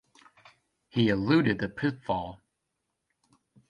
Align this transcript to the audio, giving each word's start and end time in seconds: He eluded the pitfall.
He 0.89 1.09
eluded 1.09 1.59
the 1.59 1.69
pitfall. 1.69 2.41